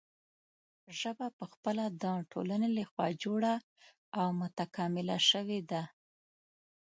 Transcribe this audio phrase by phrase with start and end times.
[0.99, 3.53] ژبه پخپله د ټولنې له خوا جوړه
[4.19, 5.83] او متکامله شوې ده.